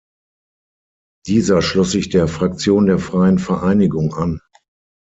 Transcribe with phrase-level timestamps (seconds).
[1.27, 4.41] Dieser schloss sich der Fraktion der Freien Vereinigung an.